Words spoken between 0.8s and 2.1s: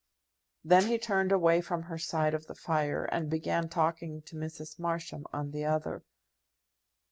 he turned away from her